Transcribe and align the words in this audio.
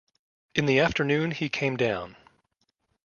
In 0.55 0.65
the 0.65 0.79
afternoon 0.79 1.29
he 1.29 1.47
came 1.47 1.77
down. 1.77 2.15